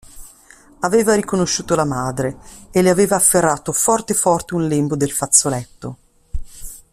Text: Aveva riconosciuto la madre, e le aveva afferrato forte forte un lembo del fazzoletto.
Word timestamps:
Aveva 0.79 1.13
riconosciuto 1.13 1.75
la 1.75 1.85
madre, 1.85 2.37
e 2.71 2.81
le 2.81 2.89
aveva 2.89 3.17
afferrato 3.17 3.71
forte 3.71 4.15
forte 4.15 4.55
un 4.55 4.67
lembo 4.67 4.95
del 4.95 5.11
fazzoletto. 5.11 5.97